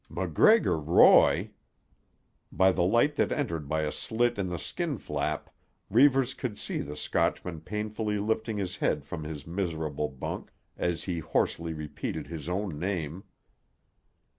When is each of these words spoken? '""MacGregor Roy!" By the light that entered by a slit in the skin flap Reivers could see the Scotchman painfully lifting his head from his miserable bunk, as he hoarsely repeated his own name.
'""MacGregor 0.09 0.79
Roy!" 0.79 1.51
By 2.51 2.71
the 2.71 2.81
light 2.81 3.17
that 3.17 3.31
entered 3.31 3.69
by 3.69 3.81
a 3.83 3.91
slit 3.91 4.39
in 4.39 4.49
the 4.49 4.57
skin 4.57 4.97
flap 4.97 5.51
Reivers 5.91 6.33
could 6.33 6.57
see 6.57 6.79
the 6.79 6.95
Scotchman 6.95 7.61
painfully 7.61 8.17
lifting 8.17 8.57
his 8.57 8.77
head 8.77 9.05
from 9.05 9.25
his 9.25 9.45
miserable 9.45 10.09
bunk, 10.09 10.49
as 10.75 11.03
he 11.03 11.19
hoarsely 11.19 11.73
repeated 11.75 12.25
his 12.25 12.49
own 12.49 12.79
name. 12.79 13.25